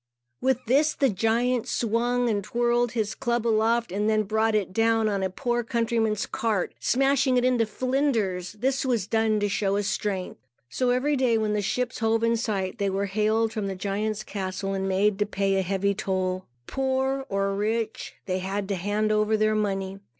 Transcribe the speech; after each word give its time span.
With 0.41 0.65
this, 0.65 0.95
the 0.95 1.09
giant 1.11 1.67
swung 1.67 2.27
and 2.27 2.43
twirled 2.43 2.93
his 2.93 3.13
club 3.13 3.45
aloft 3.45 3.91
and 3.91 4.09
then 4.09 4.23
brought 4.23 4.55
it 4.55 4.73
down 4.73 5.07
on 5.07 5.21
a 5.21 5.29
poor 5.29 5.63
countryman's 5.63 6.25
cart, 6.25 6.73
smashing 6.79 7.37
it 7.37 7.45
into 7.45 7.67
flinders. 7.67 8.53
This 8.53 8.83
was 8.83 9.05
done 9.05 9.39
to 9.41 9.47
show 9.47 9.75
his 9.75 9.85
strength. 9.87 10.39
So 10.71 10.89
every 10.89 11.15
day, 11.15 11.37
when 11.37 11.53
the 11.53 11.61
ships 11.61 11.99
hove 11.99 12.23
in 12.23 12.35
sight, 12.35 12.79
they 12.79 12.89
were 12.89 13.05
hailed 13.05 13.53
from 13.53 13.67
the 13.67 13.75
giant's 13.75 14.23
castle 14.23 14.73
and 14.73 14.89
made 14.89 15.19
to 15.19 15.27
pay 15.27 15.61
heavy 15.61 15.93
toll. 15.93 16.45
Poor 16.65 17.27
or 17.29 17.53
rich, 17.53 18.15
they 18.25 18.39
had 18.39 18.67
to 18.69 18.75
hand 18.77 19.11
over 19.11 19.37
their 19.37 19.53
money. 19.53 19.99